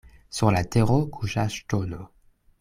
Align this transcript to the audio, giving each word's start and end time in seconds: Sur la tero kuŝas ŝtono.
Sur 0.37 0.49
la 0.55 0.63
tero 0.75 0.97
kuŝas 1.19 1.61
ŝtono. 1.61 2.03